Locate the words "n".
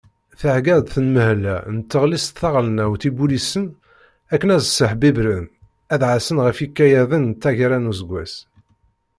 1.75-1.77, 7.31-7.37, 7.79-7.89